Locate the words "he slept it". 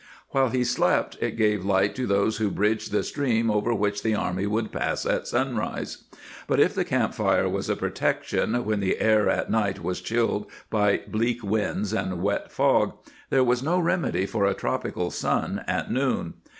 0.49-1.37